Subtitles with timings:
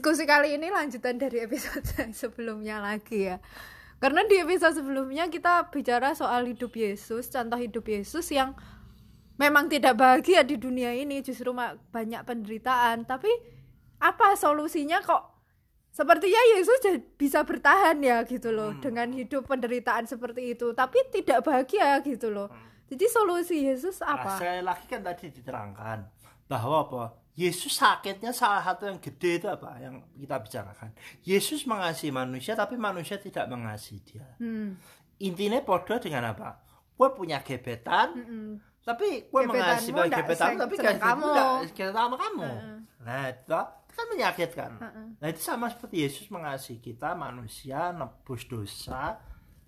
[0.00, 1.84] diskusi kali ini lanjutan dari episode
[2.24, 3.36] sebelumnya lagi ya.
[4.00, 8.56] Karena di episode sebelumnya kita bicara soal hidup Yesus, contoh hidup Yesus yang
[9.36, 11.52] memang tidak bahagia di dunia ini, justru
[11.92, 13.04] banyak penderitaan.
[13.04, 13.28] Tapi
[14.00, 15.36] apa solusinya kok
[15.92, 16.80] sepertinya Yesus
[17.20, 18.80] bisa bertahan ya gitu loh hmm.
[18.80, 22.48] dengan hidup penderitaan seperti itu, tapi tidak bahagia gitu loh.
[22.48, 22.88] Hmm.
[22.88, 24.32] Jadi solusi Yesus apa?
[24.32, 26.19] Nah, saya lagi kan tadi diterangkan
[26.50, 27.04] bahwa apa?
[27.38, 30.90] Yesus sakitnya salah satu yang gede itu apa yang kita bicarakan.
[31.22, 34.26] Yesus mengasihi manusia tapi manusia tidak mengasihi dia.
[34.42, 34.74] Hmm.
[35.22, 36.58] Intinya podo dengan apa?
[36.98, 38.50] Gue punya gebetan, mm -mm.
[38.84, 41.28] tapi gue mengasihi gebetan tapi gak kamu
[41.72, 42.44] gak sama kamu.
[42.44, 42.78] Uh.
[43.08, 43.60] Nah itu
[43.96, 44.70] kan menyakitkan.
[44.76, 45.06] Uh -uh.
[45.16, 49.16] Nah itu sama seperti Yesus mengasihi kita manusia nebus dosa,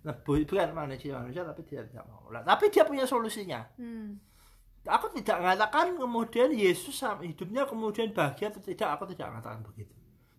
[0.05, 2.29] nebus bukan manusia manusia tapi dia tidak mau.
[2.29, 3.65] Tapi dia punya solusinya.
[3.81, 4.32] Hmm
[4.83, 8.89] aku tidak mengatakan kemudian Yesus hidupnya kemudian bahagia atau tidak.
[8.99, 9.93] Aku tidak mengatakan begitu.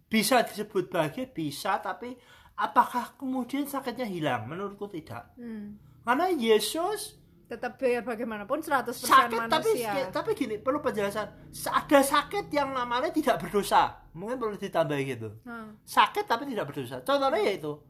[0.09, 2.15] Bisa disebut bahagia bisa tapi
[2.55, 4.47] apakah kemudian sakitnya hilang?
[4.47, 5.33] Menurutku tidak.
[5.41, 5.81] Hmm.
[6.05, 7.17] karena Yesus
[7.49, 10.13] tetap biar bagaimanapun 100% sakit manusia.
[10.13, 11.53] tapi tapi gini perlu penjelasan.
[11.53, 14.05] Ada sakit yang namanya tidak berdosa.
[14.13, 15.29] Mungkin perlu ditambah gitu.
[15.49, 15.81] Hmm.
[15.85, 17.01] sakit tapi tidak berdosa.
[17.01, 17.81] Contohnya yaitu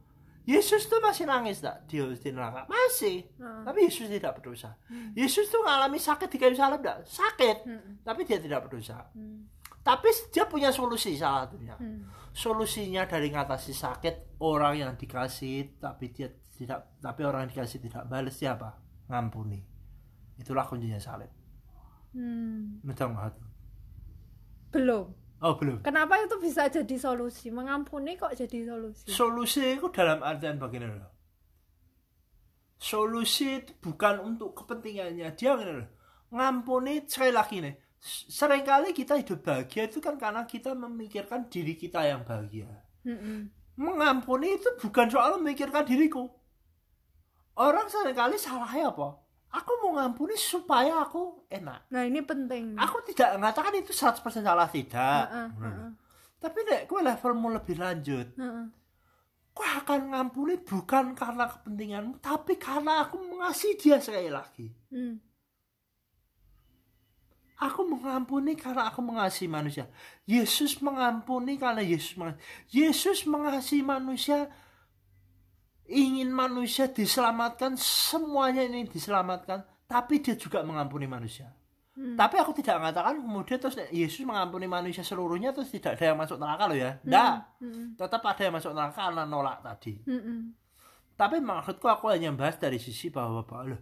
[0.44, 1.88] Yesus tuh masih nangis tak?
[1.88, 2.68] Di, di neraka.
[2.68, 3.24] Masih.
[3.40, 3.64] Hmm.
[3.64, 4.76] tapi Yesus tidak berdosa.
[4.92, 5.16] Hmm.
[5.16, 7.08] Yesus tuh ngalami sakit di kayu salib tak?
[7.08, 7.64] Sakit.
[7.64, 7.92] Hmm.
[8.04, 9.08] tapi dia tidak berdosa.
[9.16, 9.48] Hmm.
[9.84, 11.76] tapi dia punya solusi salah satunya.
[11.80, 12.08] Hmm.
[12.32, 18.04] solusinya dari ngatasi sakit orang yang dikasih tapi dia tidak tapi orang yang dikasih tidak
[18.04, 18.76] balas siapa?
[19.08, 19.60] Ngampuni.
[20.36, 21.32] Itulah kuncinya salib.
[22.12, 22.84] Hmm.
[24.74, 25.84] belum Oh belum.
[25.84, 27.52] Kenapa itu bisa jadi solusi?
[27.52, 29.04] Mengampuni kok jadi solusi?
[29.12, 31.04] Solusi itu dalam artian bagaimana?
[32.80, 35.84] Solusi itu bukan untuk kepentingannya dia loh.
[36.32, 37.76] Ngampuni sekali lagi nih.
[38.04, 42.68] Seringkali kita hidup bahagia itu kan karena kita memikirkan diri kita yang bahagia.
[43.04, 43.38] Mm -mm.
[43.76, 46.28] Mengampuni itu bukan soal memikirkan diriku.
[47.56, 49.23] Orang sering kali salahnya apa?
[49.54, 51.86] Aku mau ngampuni supaya aku enak.
[51.94, 52.74] Nah ini penting.
[52.74, 55.24] Aku tidak mengatakan itu 100% salah tidak.
[55.30, 55.90] Uh, uh, uh, uh.
[56.42, 58.34] Tapi nek kue levelmu lebih lanjut.
[58.34, 58.66] Uh, uh.
[59.54, 64.66] Kau akan ngampuni bukan karena kepentinganmu, tapi karena aku mengasihi dia sekali lagi.
[64.90, 65.22] Hmm.
[67.62, 69.86] Aku mengampuni karena aku mengasihi manusia.
[70.26, 72.42] Yesus mengampuni karena Yesus mengasihi.
[72.66, 74.50] Yesus mengasihi manusia
[75.88, 81.52] ingin manusia diselamatkan semuanya ini diselamatkan tapi dia juga mengampuni manusia
[81.96, 82.16] hmm.
[82.16, 86.40] tapi aku tidak mengatakan kemudian terus Yesus mengampuni manusia seluruhnya terus tidak ada yang masuk
[86.40, 87.68] neraka loh ya tidak hmm.
[87.68, 87.88] hmm.
[88.00, 90.40] tetap ada yang masuk neraka karena nolak tadi hmm.
[91.20, 93.80] tapi maksudku aku hanya bahas dari sisi bahwa loh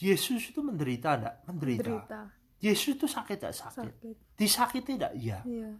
[0.00, 2.20] Yesus itu menderita enggak menderita, menderita.
[2.62, 4.16] Yesus itu sakit tidak sakit, sakit.
[4.40, 5.76] disakiti tidak iya yeah.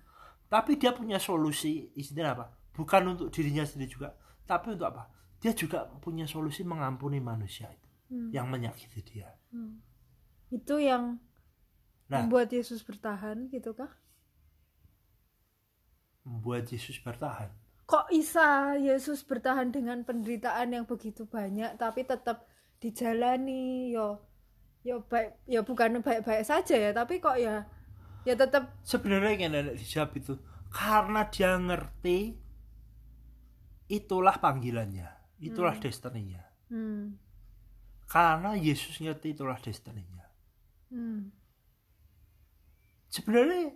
[0.53, 2.47] tapi dia punya solusi istilah apa
[2.77, 4.13] bukan untuk dirinya sendiri juga
[4.45, 8.31] tapi untuk apa dia juga punya solusi mengampuni manusia itu hmm.
[8.31, 9.29] yang menyakiti dia.
[9.53, 9.85] Hmm.
[10.49, 11.21] itu yang
[12.09, 13.91] nah, membuat Yesus bertahan gitu kah?
[16.23, 17.51] Membuat Yesus bertahan.
[17.89, 22.49] Kok bisa Yesus bertahan dengan penderitaan yang begitu banyak tapi tetap
[22.81, 23.93] dijalani?
[23.93, 24.23] Yo
[24.83, 27.67] yo baik ya bukan baik-baik saja ya tapi kok ya
[28.27, 30.35] ya tetap sebenarnya yang ada dijawab itu
[30.75, 32.35] karena dia ngerti
[33.87, 35.83] itulah panggilannya itulah hmm.
[35.83, 37.19] destininya hmm.
[38.07, 40.27] karena Yesus ngerti itulah destininya
[40.95, 41.35] hmm.
[43.11, 43.75] sebenarnya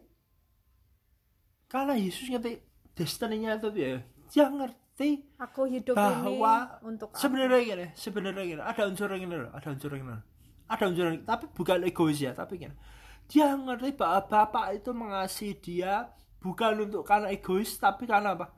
[1.66, 2.62] karena Yesus ngerti
[2.94, 8.82] destininya itu dia dia ngerti aku hidup bahwa ini untuk sebenarnya gini sebenarnya gini ada
[8.86, 10.16] unsur yang ini ada unsur yang ini
[10.70, 12.74] ada unsur yang ini tapi bukan egois ya tapi gini
[13.26, 18.54] dia ngerti bahwa bapak itu mengasihi dia bukan untuk karena egois tapi karena apa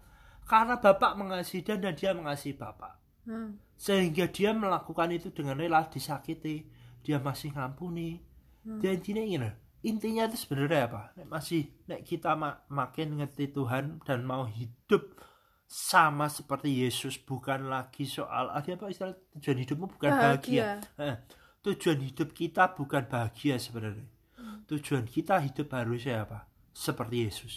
[0.48, 2.96] karena bapak mengasihi dia dan dia mengasihi bapak.
[3.28, 3.60] Hmm.
[3.76, 6.64] sehingga dia melakukan itu dengan rela disakiti.
[7.04, 8.24] Dia masih ngampuni.
[8.64, 8.80] Hmm.
[8.82, 9.50] dan intinya ini
[9.86, 11.02] intinya itu sebenarnya apa?
[11.14, 15.14] Nek masih nek kita mak makin ngerti Tuhan dan mau hidup
[15.68, 19.14] sama seperti Yesus bukan lagi soal ada apa istilah?
[19.38, 21.04] Tujuan hidupmu bukan bahagia, bahagia.
[21.04, 21.16] Eh,
[21.62, 24.08] tujuan hidup kita bukan bahagia sebenarnya.
[24.38, 24.64] Hmm.
[24.66, 26.48] tujuan kita hidup harusnya apa?
[26.74, 27.54] Seperti Yesus.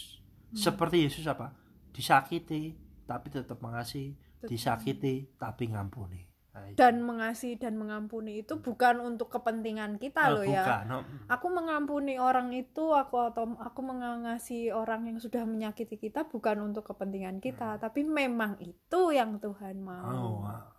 [0.52, 0.60] Hmm.
[0.60, 1.61] seperti Yesus apa
[1.92, 2.74] disakiti
[3.06, 10.02] tapi tetap mengasihi disakiti tapi ngampuni nah, dan mengasihi dan mengampuni itu bukan untuk kepentingan
[10.02, 10.64] kita oh, loh ya.
[10.66, 10.82] bukan.
[10.82, 10.98] ya no.
[11.30, 16.88] aku mengampuni orang itu aku atau aku mengasihi orang yang sudah menyakiti kita bukan untuk
[16.90, 17.80] kepentingan kita hmm.
[17.84, 20.72] tapi memang itu yang Tuhan mau oh, wow.